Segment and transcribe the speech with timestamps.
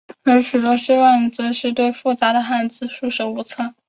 [0.23, 3.75] 而许多西方人更是对复杂的汉字束手无策。